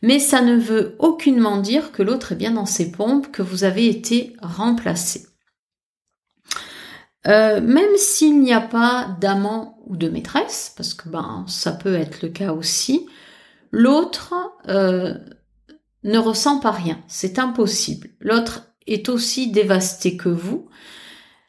Mais 0.01 0.20
ça 0.20 0.42
ne 0.42 0.56
veut 0.56 0.96
aucunement 1.00 1.58
dire 1.58 1.92
que 1.92 2.04
l'autre 2.04 2.34
est 2.34 2.36
bien 2.36 2.51
dans 2.51 2.66
ses 2.66 2.92
pompes, 2.92 3.32
que 3.32 3.42
vous 3.42 3.63
avez 3.63 3.88
été 3.88 4.36
remplacé. 4.42 5.27
Euh, 7.27 7.60
même 7.62 7.98
s'il 7.98 8.39
n'y 8.39 8.54
a 8.54 8.62
pas 8.62 9.18
d'amant 9.20 9.80
ou 9.86 9.98
de 9.98 10.08
maîtresse, 10.08 10.74
parce 10.77 10.94
que 10.94 11.10
ben 11.10 11.44
ça 11.48 11.72
peut 11.72 11.96
être 11.96 12.22
le 12.22 12.30
cas 12.30 12.54
aussi, 12.54 13.08
l'autre 13.72 14.34
euh, 14.70 15.16
ne 16.04 16.18
ressent 16.20 16.60
pas 16.60 16.72
rien. 16.72 17.00
C'est 17.08 17.39
impossible. 17.39 18.10
L'autre 18.22 18.68
est 18.86 19.10
aussi 19.10 19.51
dévasté 19.51 20.16
que 20.16 20.30
vous. 20.30 20.70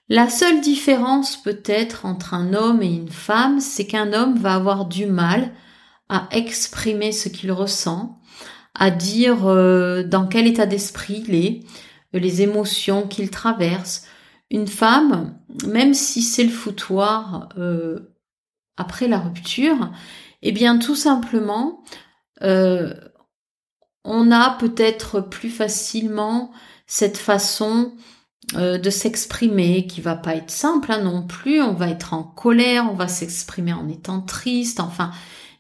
La 0.09 0.31
seule 0.31 0.61
différence 0.61 1.37
peut-être 1.37 2.07
entre 2.07 2.35
un 2.35 2.55
homme 2.55 2.83
et 2.83 2.93
une 2.93 3.11
femme, 3.11 3.61
c'est 3.61 3.87
qu'un 3.87 4.13
homme 4.13 4.39
va 4.39 4.55
avoir 4.55 4.87
du 4.87 5.07
mal 5.07 5.53
à 6.09 6.29
exprimer 6.31 7.13
ce 7.13 7.29
qu'il 7.29 7.53
ressent, 7.53 8.21
à 8.75 8.91
dire 8.91 9.47
euh, 9.47 10.03
dans 10.03 10.27
quel 10.27 10.47
état 10.47 10.67
d'esprit 10.67 11.25
il 11.27 11.35
est, 11.35 11.61
les 12.13 12.43
émotions 12.43 13.07
qu'il 13.07 13.31
traverse. 13.31 14.07
Une 14.51 14.67
femme, 14.67 15.39
même 15.67 15.95
si 15.95 16.23
c'est 16.23 16.45
le 16.45 16.51
foutoir 16.51 17.51
euh, 17.59 18.15
après 18.77 19.09
la 19.09 19.19
rupture, 19.19 19.91
eh 20.43 20.53
bien 20.53 20.79
tout 20.79 20.97
simplement, 20.97 21.83
euh, 22.43 22.95
on 24.05 24.31
a 24.31 24.57
peut-être 24.59 25.21
plus 25.21 25.51
facilement 25.51 26.51
cette 26.87 27.19
façon 27.19 27.93
euh, 28.57 28.79
de 28.79 28.89
s'exprimer 28.89 29.87
qui 29.87 30.01
va 30.01 30.15
pas 30.15 30.35
être 30.35 30.51
simple 30.51 30.91
hein, 30.91 31.03
non 31.03 31.27
plus. 31.27 31.61
On 31.61 31.75
va 31.75 31.91
être 31.91 32.15
en 32.15 32.23
colère, 32.23 32.89
on 32.91 32.95
va 32.95 33.09
s'exprimer 33.09 33.75
en 33.75 33.89
étant 33.89 34.23
triste. 34.23 34.81
Enfin, 34.81 35.11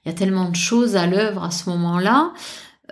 il 0.04 0.08
y 0.08 0.10
a 0.10 0.14
tellement 0.14 0.48
de 0.48 0.56
choses 0.56 0.96
à 0.96 1.06
l'œuvre 1.06 1.44
à 1.44 1.50
ce 1.50 1.68
moment-là. 1.70 2.32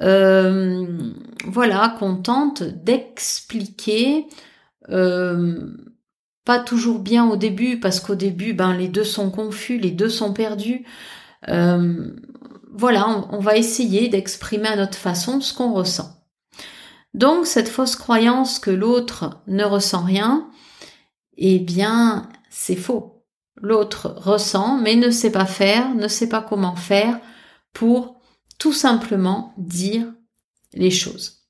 Euh, 0.03 1.13
voilà, 1.47 1.97
qu'on 1.99 2.17
tente 2.17 2.63
d'expliquer. 2.63 4.27
Euh, 4.91 5.73
pas 6.45 6.59
toujours 6.61 7.01
bien 7.01 7.29
au 7.29 7.37
début 7.37 7.81
parce 7.81 8.01
qu'au 8.01 8.15
début, 8.15 8.53
ben 8.53 8.75
les 8.75 8.89
deux 8.89 9.05
sont 9.05 9.31
confus, 9.31 9.79
les 9.79 9.91
deux 9.91 10.09
sont 10.09 10.33
perdus. 10.33 10.85
voilà, 12.79 13.27
on 13.31 13.39
va 13.39 13.57
essayer 13.57 14.09
d'exprimer 14.09 14.69
à 14.69 14.77
notre 14.77 14.99
façon 14.99 15.41
ce 15.41 15.55
qu'on 15.55 15.73
ressent. 15.73 16.17
Donc 17.17 17.47
cette 17.47 17.69
fausse 17.69 17.97
croyance 17.97 18.59
que 18.59 18.71
l'autre 18.71 19.41
ne 19.47 19.65
ressent 19.65 20.05
rien, 20.05 20.51
eh 21.39 21.59
bien 21.59 22.29
c'est 22.51 22.77
faux. 22.77 23.16
L'autre 23.57 24.15
ressent 24.17 24.79
mais 24.79 24.97
ne 24.97 25.11
sait 25.11 25.33
pas 25.33 25.47
faire, 25.47 25.95
ne 25.95 26.09
sait 26.09 26.29
pas 26.29 26.43
comment 26.43 26.77
faire 26.77 27.19
pour 27.73 28.21
tout 28.59 28.73
simplement 28.73 29.55
dire 29.59 30.07
les 30.75 30.91
choses. 30.91 31.43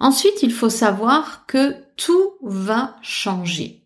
Ensuite, 0.00 0.42
il 0.42 0.52
faut 0.52 0.70
savoir 0.70 1.46
que 1.46 1.76
tout 1.96 2.34
va 2.42 2.96
changer. 3.02 3.84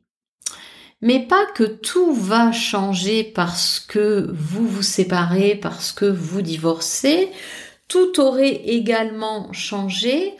Mais 1.01 1.27
pas 1.27 1.47
que 1.55 1.65
tout 1.65 2.13
va 2.13 2.51
changer 2.51 3.23
parce 3.23 3.79
que 3.79 4.31
vous 4.33 4.67
vous 4.67 4.83
séparez, 4.83 5.55
parce 5.55 5.93
que 5.93 6.07
vous 6.07 6.43
divorcez, 6.43 7.31
tout 7.87 8.21
aurait 8.21 8.63
également 8.67 9.53
changé 9.53 10.35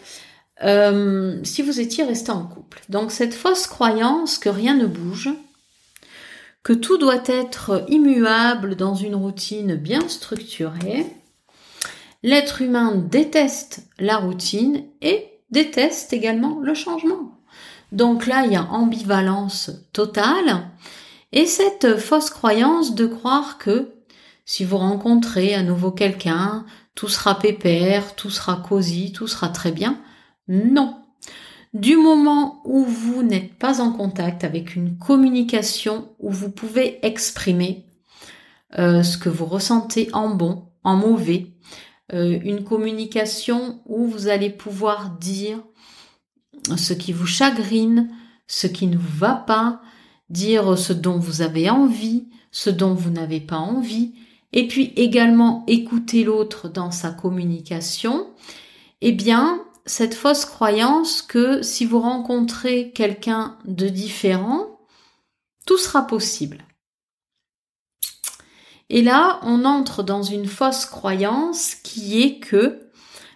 euh, 0.65 1.39
si 1.45 1.63
vous 1.63 1.81
étiez 1.81 2.03
resté 2.03 2.33
en 2.33 2.45
couple. 2.45 2.81
Donc 2.89 3.13
cette 3.13 3.35
fausse 3.35 3.67
croyance 3.69 4.39
que 4.39 4.49
rien 4.49 4.75
ne 4.75 4.87
bouge, 4.87 5.31
que 6.63 6.73
tout 6.73 6.99
doit 6.99 7.23
être 7.27 7.85
immuable 7.89 8.77
dans 8.77 8.95
une 8.95 9.15
routine 9.15 9.75
bien 9.75 10.09
structurée, 10.09 11.07
l'être 12.23 12.63
humain 12.63 12.95
déteste 12.95 13.87
la 13.99 14.19
routine 14.19 14.85
et 15.01 15.27
déteste 15.51 16.13
également 16.13 16.59
le 16.61 16.75
changement. 16.75 17.39
Donc 17.93 18.27
là, 18.27 18.45
il 18.45 18.53
y 18.53 18.57
a 18.57 18.65
ambivalence 18.65 19.71
totale 19.93 20.69
et 21.33 21.47
cette 21.47 21.99
fausse 21.99 22.31
croyance 22.31 22.95
de 22.95 23.07
croire 23.07 23.59
que 23.59 23.93
si 24.45 24.65
vous 24.65 24.79
rencontrez 24.79 25.55
à 25.55 25.63
nouveau 25.63 25.91
quelqu'un, 25.91 26.65
tout 26.95 27.09
sera 27.09 27.39
pépère, 27.39 28.17
tout 28.17 28.31
sera 28.31 28.57
cosy, 28.57 29.13
tout 29.13 29.27
sera 29.27 29.49
très 29.49 29.73
bien. 29.73 30.01
Non. 30.49 30.97
Du 31.75 31.97
moment 31.97 32.63
où 32.65 32.83
vous 32.83 33.23
n'êtes 33.23 33.55
pas 33.55 33.81
en 33.81 33.93
contact 33.93 34.43
avec 34.43 34.75
une 34.75 34.97
communication 34.97 36.09
où 36.19 36.31
vous 36.31 36.51
pouvez 36.51 37.05
exprimer 37.07 37.87
euh, 38.79 39.03
ce 39.03 39.19
que 39.19 39.29
vous 39.29 39.45
ressentez 39.45 40.09
en 40.15 40.31
bon, 40.31 40.65
en 40.83 40.97
mauvais, 40.97 41.47
euh, 42.15 42.39
une 42.43 42.65
communication 42.65 43.81
où 43.87 44.07
vous 44.07 44.29
allez 44.29 44.51
pouvoir 44.51 45.11
dire 45.19 45.59
ce 46.77 46.95
qui 46.95 47.13
vous 47.13 47.27
chagrine, 47.27 48.09
ce 48.47 48.67
qui 48.67 48.87
ne 48.87 48.97
vous 48.97 49.19
va 49.19 49.35
pas, 49.35 49.83
dire 50.31 50.77
ce 50.79 50.95
dont 50.95 51.19
vous 51.19 51.43
avez 51.43 51.69
envie, 51.69 52.29
ce 52.51 52.71
dont 52.71 52.95
vous 52.95 53.11
n'avez 53.11 53.41
pas 53.41 53.59
envie, 53.59 54.15
et 54.53 54.67
puis 54.67 54.93
également 54.97 55.65
écouter 55.67 56.25
l'autre 56.25 56.69
dans 56.69 56.91
sa 56.91 57.11
communication, 57.11 58.27
eh 59.01 59.13
bien, 59.13 59.63
cette 59.89 60.15
fausse 60.15 60.45
croyance 60.45 61.23
que 61.23 61.63
si 61.63 61.85
vous 61.85 62.01
rencontrez 62.01 62.93
quelqu'un 62.93 63.59
de 63.65 63.89
différent, 63.89 64.81
tout 65.67 65.79
sera 65.79 66.07
possible. 66.07 66.65
Et 68.91 69.03
là, 69.03 69.41
on 69.43 69.65
entre 69.65 70.03
dans 70.03 70.23
une 70.23 70.47
fausse 70.47 70.87
croyance 70.87 71.75
qui 71.75 72.23
est 72.23 72.39
que 72.39 72.91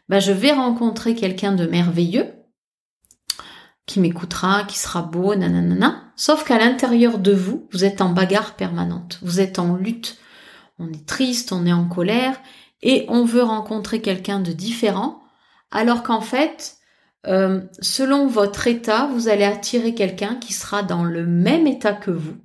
bah, 0.08 0.20
je 0.20 0.32
vais 0.32 0.52
rencontrer 0.52 1.14
quelqu'un 1.14 1.52
de 1.52 1.66
merveilleux, 1.66 2.32
qui 3.86 4.00
m'écoutera, 4.00 4.64
qui 4.64 4.78
sera 4.78 5.02
beau, 5.02 5.34
nanana. 5.34 6.12
Sauf 6.16 6.44
qu'à 6.44 6.58
l'intérieur 6.58 7.18
de 7.18 7.32
vous, 7.32 7.68
vous 7.72 7.84
êtes 7.84 8.00
en 8.00 8.10
bagarre 8.10 8.54
permanente, 8.56 9.18
vous 9.22 9.40
êtes 9.40 9.58
en 9.58 9.76
lutte 9.76 10.18
on 10.78 10.88
est 10.88 11.06
triste, 11.06 11.52
on 11.52 11.66
est 11.66 11.72
en 11.72 11.88
colère, 11.88 12.40
et 12.82 13.04
on 13.08 13.24
veut 13.24 13.42
rencontrer 13.42 14.00
quelqu'un 14.00 14.40
de 14.40 14.52
différent, 14.52 15.21
alors 15.72 16.02
qu'en 16.02 16.20
fait, 16.20 16.76
euh, 17.26 17.62
selon 17.80 18.26
votre 18.26 18.66
état, 18.66 19.08
vous 19.12 19.28
allez 19.28 19.44
attirer 19.44 19.94
quelqu'un 19.94 20.36
qui 20.36 20.52
sera 20.52 20.82
dans 20.82 21.04
le 21.04 21.26
même 21.26 21.66
état 21.66 21.94
que 21.94 22.10
vous. 22.10 22.36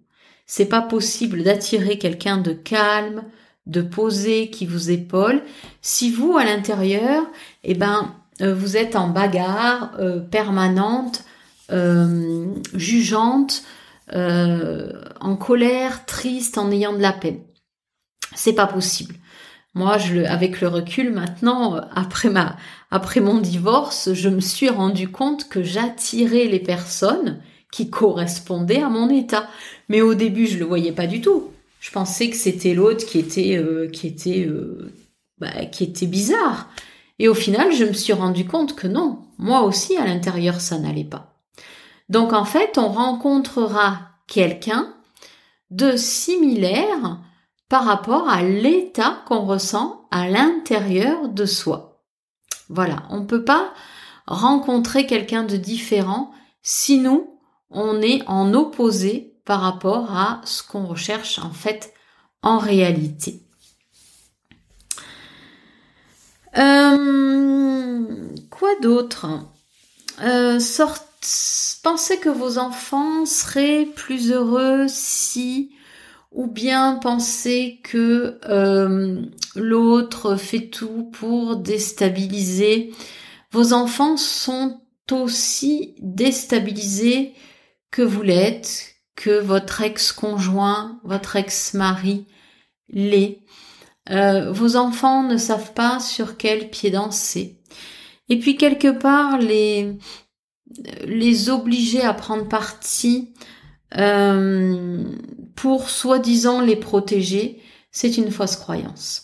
C'est 0.45 0.67
pas 0.67 0.81
possible 0.81 1.43
d'attirer 1.43 1.97
quelqu'un 1.97 2.37
de 2.37 2.53
calme, 2.53 3.23
de 3.65 3.81
posé, 3.81 4.49
qui 4.49 4.65
vous 4.65 4.91
épaule, 4.91 5.41
si 5.81 6.09
vous, 6.09 6.37
à 6.37 6.45
l'intérieur, 6.45 7.23
eh 7.63 7.73
ben, 7.73 8.15
euh, 8.41 8.55
vous 8.55 8.77
êtes 8.77 8.95
en 8.95 9.09
bagarre 9.09 9.91
euh, 9.99 10.19
permanente, 10.19 11.23
jugeante, 12.73 13.63
en 14.09 15.35
colère, 15.35 16.05
triste, 16.05 16.57
en 16.57 16.71
ayant 16.71 16.93
de 16.93 17.01
la 17.01 17.11
peine. 17.11 17.41
C'est 18.35 18.53
pas 18.53 18.67
possible. 18.67 19.15
Moi, 19.77 19.97
avec 20.27 20.59
le 20.59 20.69
recul 20.69 21.13
maintenant, 21.13 21.79
après 21.93 23.19
mon 23.19 23.37
divorce, 23.37 24.11
je 24.13 24.27
me 24.27 24.39
suis 24.39 24.69
rendu 24.69 25.09
compte 25.09 25.49
que 25.49 25.61
j'attirais 25.61 26.45
les 26.45 26.59
personnes 26.59 27.39
qui 27.71 27.91
correspondaient 27.91 28.81
à 28.81 28.89
mon 28.89 29.07
état. 29.07 29.47
Mais 29.87 30.01
au 30.01 30.15
début, 30.15 30.47
je 30.47 30.57
le 30.57 30.65
voyais 30.65 30.93
pas 30.93 31.05
du 31.05 31.21
tout. 31.21 31.51
Je 31.79 31.91
pensais 31.91 32.31
que 32.31 32.35
c'était 32.35 32.73
l'autre 32.73 33.05
qui 33.05 33.19
était 33.19 33.55
euh, 33.55 33.91
euh, 34.25 34.91
bah, 35.37 35.65
qui 35.71 35.83
était 35.83 36.07
bizarre. 36.07 36.69
Et 37.19 37.27
au 37.27 37.35
final, 37.35 37.71
je 37.71 37.85
me 37.85 37.93
suis 37.93 38.13
rendu 38.13 38.45
compte 38.45 38.75
que 38.75 38.87
non, 38.87 39.19
moi 39.37 39.61
aussi 39.61 39.95
à 39.95 40.05
l'intérieur, 40.05 40.59
ça 40.59 40.79
n'allait 40.79 41.03
pas. 41.03 41.35
Donc 42.09 42.33
en 42.33 42.45
fait, 42.45 42.79
on 42.79 42.87
rencontrera 42.87 44.09
quelqu'un 44.25 44.91
de 45.69 45.95
similaire 45.95 47.19
par 47.69 47.85
rapport 47.85 48.29
à 48.29 48.41
l'état 48.41 49.23
qu'on 49.27 49.45
ressent 49.45 50.07
à 50.11 50.29
l'intérieur 50.29 51.29
de 51.29 51.45
soi. 51.45 52.01
Voilà, 52.69 53.03
on 53.09 53.21
ne 53.21 53.25
peut 53.25 53.43
pas 53.43 53.73
rencontrer 54.25 55.05
quelqu'un 55.05 55.43
de 55.43 55.57
différent 55.57 56.31
si 56.61 56.99
nous, 56.99 57.39
on 57.69 58.01
est 58.01 58.23
en 58.27 58.53
opposé 58.53 59.35
par 59.45 59.61
rapport 59.61 60.11
à 60.11 60.41
ce 60.43 60.63
qu'on 60.63 60.85
recherche 60.85 61.39
en 61.39 61.51
fait 61.51 61.93
en 62.41 62.57
réalité. 62.57 63.43
Euh, 66.57 68.05
quoi 68.49 68.69
d'autre? 68.81 69.27
Euh, 70.21 70.59
Pensez 71.83 72.19
que 72.19 72.29
vos 72.29 72.57
enfants 72.57 73.25
seraient 73.25 73.85
plus 73.85 74.31
heureux 74.31 74.87
si 74.87 75.71
ou 76.31 76.47
bien 76.47 76.99
pensez 77.01 77.79
que 77.83 78.39
euh, 78.49 79.21
l'autre 79.55 80.35
fait 80.35 80.67
tout 80.67 81.09
pour 81.11 81.57
déstabiliser. 81.57 82.91
Vos 83.51 83.73
enfants 83.73 84.17
sont 84.17 84.81
aussi 85.11 85.95
déstabilisés 85.99 87.33
que 87.91 88.01
vous 88.01 88.21
l'êtes, 88.21 88.95
que 89.15 89.39
votre 89.39 89.81
ex-conjoint, 89.81 90.99
votre 91.03 91.37
ex-mari 91.37 92.27
l'est. 92.89 93.39
Euh, 94.09 94.51
vos 94.51 94.75
enfants 94.75 95.23
ne 95.23 95.37
savent 95.37 95.73
pas 95.73 95.99
sur 95.99 96.37
quel 96.37 96.69
pied 96.69 96.91
danser. 96.91 97.61
Et 98.29 98.39
puis 98.39 98.57
quelque 98.57 98.91
part, 98.91 99.37
les, 99.37 99.97
les 101.05 101.49
obliger 101.49 102.01
à 102.01 102.13
prendre 102.13 102.47
parti 102.47 103.33
euh, 103.95 105.03
pour 105.55 105.89
soi-disant 105.89 106.61
les 106.61 106.75
protéger, 106.75 107.61
c'est 107.91 108.17
une 108.17 108.31
fausse 108.31 108.55
croyance. 108.55 109.23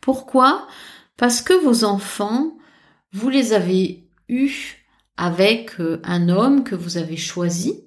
Pourquoi? 0.00 0.66
Parce 1.16 1.42
que 1.42 1.52
vos 1.52 1.84
enfants, 1.84 2.56
vous 3.12 3.28
les 3.28 3.52
avez 3.52 4.08
eus 4.28 4.78
avec 5.16 5.78
euh, 5.80 6.00
un 6.04 6.28
homme 6.28 6.64
que 6.64 6.74
vous 6.74 6.96
avez 6.96 7.16
choisi 7.16 7.84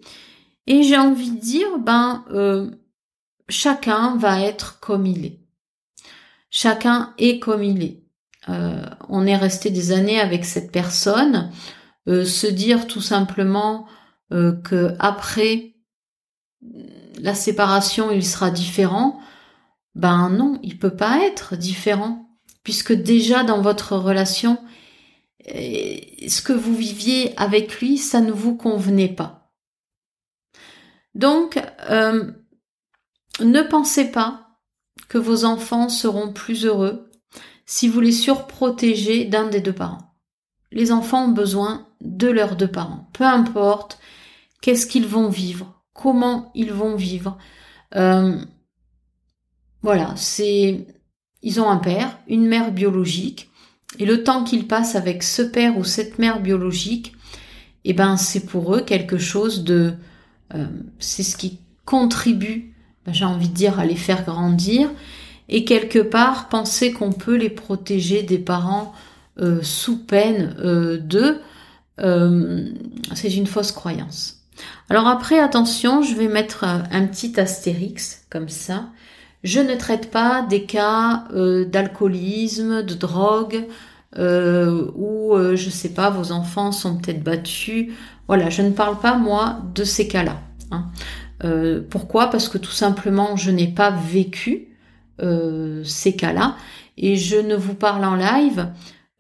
et 0.68 0.84
j'ai 0.84 0.98
envie 0.98 1.32
de 1.32 1.40
dire, 1.40 1.78
ben, 1.80 2.26
euh, 2.32 2.72
chacun 3.50 4.18
va 4.18 4.42
être 4.42 4.80
comme 4.80 5.06
il 5.06 5.26
est. 5.26 5.40
Chacun 6.50 7.14
est 7.18 7.40
comme 7.40 7.64
il 7.64 7.84
est. 7.84 8.04
Euh, 8.50 8.86
on 9.10 9.26
est 9.26 9.36
resté 9.36 9.70
des 9.70 9.92
années 9.92 10.20
avec 10.20 10.46
cette 10.46 10.72
personne. 10.72 11.52
Euh, 12.08 12.24
se 12.24 12.48
dire 12.48 12.88
tout 12.88 13.02
simplement 13.02 13.88
que 14.32 14.96
après 15.00 15.76
la 17.20 17.36
séparation, 17.36 18.12
il 18.12 18.26
sera 18.26 18.52
différent. 18.52 19.20
Ben 19.94 20.30
non, 20.30 20.60
il 20.64 20.78
peut 20.78 20.96
pas 20.96 21.24
être 21.24 21.56
différent, 21.56 22.28
puisque 22.64 22.94
déjà 22.94 23.44
dans 23.44 23.62
votre 23.62 23.96
relation, 23.96 24.58
ce 25.48 26.42
que 26.42 26.54
vous 26.54 26.76
viviez 26.76 27.38
avec 27.40 27.80
lui, 27.80 27.98
ça 27.98 28.22
ne 28.22 28.32
vous 28.32 28.56
convenait 28.56 29.14
pas. 29.14 29.54
Donc, 31.14 31.62
euh, 31.90 32.32
ne 33.40 33.62
pensez 33.62 34.12
pas 34.12 34.60
que 35.08 35.18
vos 35.18 35.46
enfants 35.46 35.90
seront 35.90 36.32
plus 36.32 36.66
heureux 36.66 37.10
si 37.66 37.88
vous 37.88 38.02
les 38.02 38.12
surprotégez 38.12 39.26
d'un 39.26 39.48
des 39.48 39.62
deux 39.62 39.74
parents. 39.74 40.14
Les 40.72 40.92
enfants 40.92 41.26
ont 41.26 41.32
besoin 41.32 41.88
de 42.02 42.28
leurs 42.28 42.56
deux 42.56 42.68
parents, 42.68 43.10
peu 43.14 43.24
importe 43.24 44.00
qu'est-ce 44.62 44.88
qu'ils 44.88 45.08
vont 45.08 45.30
vivre, 45.30 45.82
comment 45.94 46.52
ils 46.56 46.74
vont 46.74 46.96
vivre. 46.96 47.38
Euh, 47.96 48.38
voilà, 49.82 50.14
c'est 50.16 50.88
ils 51.42 51.62
ont 51.62 51.70
un 51.70 51.78
père, 51.78 52.18
une 52.28 52.48
mère 52.48 52.72
biologique, 52.72 53.50
et 54.00 54.06
le 54.06 54.24
temps 54.24 54.44
qu'ils 54.44 54.68
passent 54.68 54.96
avec 54.96 55.24
ce 55.24 55.42
père 55.42 55.78
ou 55.78 55.84
cette 55.84 56.20
mère 56.20 56.42
biologique, 56.42 57.14
eh 57.84 57.94
ben 57.94 58.18
c'est 58.18 58.46
pour 58.46 58.76
eux 58.76 58.82
quelque 58.82 59.18
chose 59.18 59.64
de 59.64 59.94
euh, 60.54 60.66
c'est 61.00 61.24
ce 61.24 61.38
qui 61.38 61.60
contribue, 61.86 62.74
ben, 63.06 63.14
j'ai 63.14 63.26
envie 63.26 63.50
de 63.50 63.54
dire, 63.54 63.80
à 63.80 63.86
les 63.86 63.96
faire 63.96 64.26
grandir. 64.26 64.90
Et 65.48 65.64
quelque 65.64 66.00
part, 66.00 66.50
penser 66.50 66.92
qu'on 66.92 67.12
peut 67.12 67.36
les 67.36 67.50
protéger 67.50 68.24
des 68.24 68.40
parents 68.40 68.94
euh, 69.40 69.60
sous 69.62 70.04
peine 70.04 70.56
euh, 72.00 72.70
c'est 73.14 73.36
une 73.36 73.48
fausse 73.48 73.72
croyance. 73.72 74.42
Alors 74.90 75.08
après, 75.08 75.40
attention, 75.40 76.02
je 76.02 76.16
vais 76.16 76.28
mettre 76.28 76.64
un 76.64 77.08
petit 77.08 77.40
astérix 77.40 78.26
comme 78.30 78.50
ça. 78.50 78.90
Je 79.44 79.60
ne 79.60 79.76
traite 79.76 80.12
pas 80.12 80.44
des 80.44 80.64
cas 80.64 81.26
d'alcoolisme, 81.68 82.84
de 82.84 82.94
drogue, 82.94 83.68
euh, 84.18 84.90
ou 84.96 85.36
je 85.56 85.70
sais 85.70 85.90
pas, 85.90 86.10
vos 86.10 86.32
enfants 86.32 86.72
sont 86.72 86.98
peut-être 86.98 87.22
battus 87.22 87.92
voilà, 88.28 88.50
je 88.50 88.62
ne 88.62 88.72
parle 88.72 89.00
pas 89.00 89.18
moi 89.18 89.60
de 89.74 89.84
ces 89.84 90.08
cas-là. 90.08 90.42
Hein. 90.72 90.86
Euh, 91.44 91.82
pourquoi? 91.88 92.28
Parce 92.30 92.50
que 92.50 92.58
tout 92.58 92.72
simplement, 92.72 93.36
je 93.36 93.52
n'ai 93.52 93.68
pas 93.68 93.92
vécu 93.92 94.70
euh, 95.22 95.84
ces 95.84 96.16
cas-là 96.16 96.56
et 96.98 97.18
je 97.18 97.38
ne 97.38 97.56
vous 97.56 97.76
parle 97.76 98.04
en 98.04 98.16
live 98.16 98.70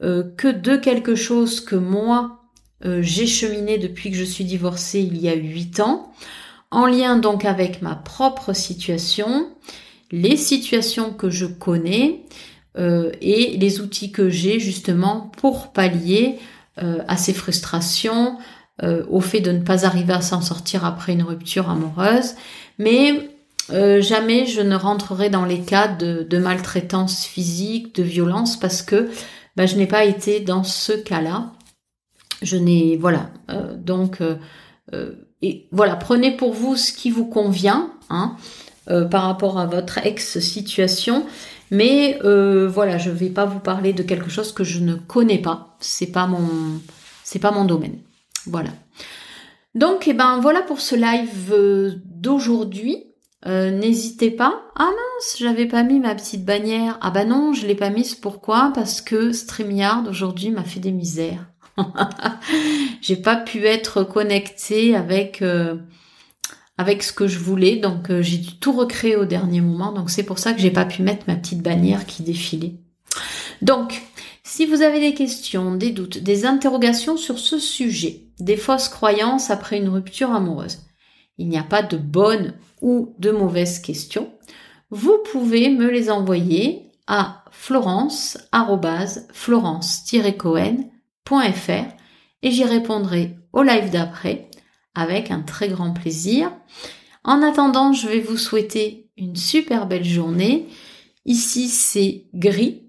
euh, 0.01 0.23
que 0.37 0.47
de 0.47 0.75
quelque 0.75 1.15
chose 1.15 1.59
que 1.59 1.75
moi 1.75 2.44
j'ai 2.83 3.25
cheminé 3.25 3.77
depuis 3.77 4.11
que 4.11 4.17
je 4.17 4.23
suis 4.23 4.43
divorcée 4.43 4.99
il 4.99 5.17
y 5.17 5.29
a 5.29 5.33
huit 5.33 5.79
ans, 5.79 6.11
en 6.71 6.85
lien 6.85 7.17
donc 7.17 7.45
avec 7.45 7.81
ma 7.81 7.95
propre 7.95 8.53
situation, 8.53 9.49
les 10.11 10.37
situations 10.37 11.11
que 11.11 11.29
je 11.29 11.45
connais 11.45 12.25
et 12.77 13.57
les 13.57 13.81
outils 13.81 14.11
que 14.11 14.29
j'ai 14.29 14.59
justement 14.59 15.31
pour 15.37 15.71
pallier 15.71 16.37
à 16.77 17.17
ces 17.17 17.33
frustrations, 17.33 18.37
euh, 18.83 19.05
au 19.07 19.21
fait 19.21 19.39
de 19.39 19.53
ne 19.53 19.61
pas 19.61 19.85
arriver 19.85 20.11
à 20.11 20.19
s'en 20.19 20.41
sortir 20.41 20.83
après 20.83 21.13
une 21.13 21.23
rupture 21.23 21.69
amoureuse, 21.69 22.33
mais 22.77 23.29
euh, 23.71 24.01
jamais 24.01 24.45
je 24.47 24.59
ne 24.59 24.75
rentrerai 24.75 25.29
dans 25.29 25.45
les 25.45 25.61
cas 25.61 25.87
de, 25.87 26.37
maltraitance 26.37 27.23
physique, 27.25 27.95
de 27.95 28.03
violence, 28.03 28.59
parce 28.59 28.81
que 28.81 29.09
bah, 29.55 29.65
je 29.65 29.77
n'ai 29.77 29.87
pas 29.87 30.03
été 30.03 30.41
dans 30.41 30.65
ce 30.65 30.91
cas-là. 30.91 31.53
Je 32.45 32.57
n'ai 32.57 32.95
voilà 32.95 33.31
euh, 33.49 33.75
donc 33.75 34.21
et 35.41 35.67
voilà 35.71 35.95
prenez 35.95 36.37
pour 36.37 36.53
vous 36.53 36.77
ce 36.77 36.93
qui 36.93 37.09
vous 37.09 37.25
convient 37.25 37.91
hein, 38.09 38.37
par 38.85 39.23
rapport 39.23 39.59
à 39.59 39.65
votre 39.65 39.97
ex 40.05 40.39
situation. 40.39 41.25
Mais 41.71 42.17
voilà, 42.21 42.97
je 42.97 43.09
ne 43.09 43.15
vais 43.15 43.29
pas 43.29 43.45
vous 43.45 43.59
parler 43.59 43.91
de 43.91 44.03
quelque 44.03 44.29
chose 44.29 44.53
que 44.53 44.63
je 44.63 44.79
ne 44.79 44.95
connais 44.95 45.39
pas. 45.39 45.75
C'est 45.79 46.11
pas 46.11 46.27
mon, 46.27 46.79
c'est 47.23 47.39
pas 47.39 47.51
mon 47.51 47.65
domaine. 47.65 47.97
Voilà. 48.45 48.69
Donc, 49.75 50.07
eh 50.07 50.13
ben 50.13 50.39
voilà 50.39 50.61
pour 50.61 50.79
ce 50.79 50.95
live 50.95 51.51
euh, 51.51 51.95
d'aujourd'hui. 52.05 53.03
Euh, 53.45 53.71
n'hésitez 53.71 54.31
pas. 54.31 54.63
Ah 54.75 54.85
mince, 54.85 55.35
j'avais 55.37 55.67
pas 55.67 55.83
mis 55.83 55.99
ma 55.99 56.15
petite 56.15 56.45
bannière. 56.45 56.97
Ah 57.01 57.11
bah 57.11 57.25
non, 57.25 57.53
je 57.53 57.67
l'ai 57.67 57.75
pas 57.75 57.89
mise. 57.89 58.15
Pourquoi? 58.15 58.71
Parce 58.73 59.01
que 59.01 59.33
StreamYard 59.33 60.07
aujourd'hui 60.07 60.49
m'a 60.49 60.63
fait 60.63 60.79
des 60.79 60.93
misères. 60.93 61.45
j'ai 63.01 63.15
pas 63.15 63.35
pu 63.35 63.65
être 63.65 64.03
connectée 64.03 64.95
avec 64.95 65.41
euh, 65.41 65.75
avec 66.77 67.03
ce 67.03 67.13
que 67.13 67.27
je 67.27 67.39
voulais, 67.39 67.77
donc 67.77 68.11
j'ai 68.21 68.37
dû 68.37 68.57
tout 68.57 68.73
recréer 68.73 69.15
au 69.15 69.25
dernier 69.25 69.61
moment. 69.61 69.91
Donc 69.91 70.09
c'est 70.09 70.23
pour 70.23 70.39
ça 70.39 70.53
que 70.53 70.59
j'ai 70.59 70.71
pas 70.71 70.85
pu 70.85 71.03
mettre 71.03 71.25
ma 71.27 71.35
petite 71.35 71.61
bannière 71.61 72.05
qui 72.05 72.23
défilait. 72.23 72.75
Donc, 73.61 74.01
si 74.43 74.65
vous 74.65 74.81
avez 74.81 74.99
des 74.99 75.13
questions, 75.13 75.75
des 75.75 75.91
doutes, 75.91 76.19
des 76.19 76.45
interrogations 76.45 77.17
sur 77.17 77.39
ce 77.39 77.59
sujet, 77.59 78.25
des 78.39 78.57
fausses 78.57 78.89
croyances 78.89 79.49
après 79.49 79.77
une 79.77 79.89
rupture 79.89 80.31
amoureuse. 80.31 80.79
Il 81.37 81.49
n'y 81.49 81.57
a 81.57 81.63
pas 81.63 81.81
de 81.81 81.97
bonnes 81.97 82.53
ou 82.81 83.15
de 83.19 83.31
mauvaises 83.31 83.79
questions. 83.79 84.31
Vous 84.89 85.17
pouvez 85.31 85.69
me 85.69 85.89
les 85.89 86.09
envoyer 86.09 86.91
à 87.07 87.43
et 92.41 92.51
j'y 92.51 92.63
répondrai 92.63 93.37
au 93.53 93.63
live 93.63 93.89
d'après 93.89 94.49
avec 94.93 95.31
un 95.31 95.41
très 95.41 95.67
grand 95.67 95.91
plaisir. 95.91 96.51
En 97.23 97.41
attendant, 97.41 97.93
je 97.93 98.07
vais 98.07 98.19
vous 98.19 98.37
souhaiter 98.37 99.09
une 99.17 99.35
super 99.35 99.87
belle 99.87 100.05
journée. 100.05 100.67
Ici, 101.25 101.67
c'est 101.67 102.25
gris 102.33 102.83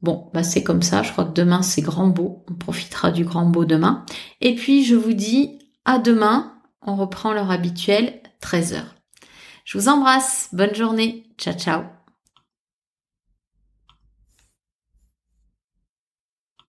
Bon, 0.00 0.30
bah 0.34 0.42
c'est 0.42 0.64
comme 0.64 0.82
ça, 0.82 1.04
je 1.04 1.12
crois 1.12 1.24
que 1.26 1.32
demain 1.32 1.62
c'est 1.62 1.80
grand 1.80 2.08
beau, 2.08 2.44
on 2.50 2.54
profitera 2.54 3.12
du 3.12 3.24
grand 3.24 3.46
beau 3.46 3.64
demain. 3.64 4.04
Et 4.40 4.56
puis 4.56 4.84
je 4.84 4.96
vous 4.96 5.12
dis 5.12 5.60
à 5.84 5.98
demain, 5.98 6.54
on 6.84 6.96
reprend 6.96 7.32
l'heure 7.32 7.52
habituelle, 7.52 8.20
13h. 8.42 8.82
Je 9.64 9.78
vous 9.78 9.88
embrasse. 9.88 10.48
Bonne 10.52 10.74
journée. 10.74 11.24
Ciao 11.38 11.54
ciao. 11.54 12.01